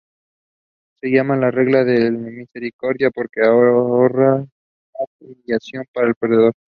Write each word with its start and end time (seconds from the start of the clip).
Se 0.99 1.09
llama 1.11 1.35
la 1.37 1.51
regla 1.51 1.83
de 1.83 2.09
la 2.09 2.17
misericordia 2.17 3.11
porque 3.11 3.41
ahorra 3.41 4.37
más 4.37 4.47
humillación 5.19 5.85
para 5.93 6.07
el 6.07 6.15
perdedor. 6.15 6.53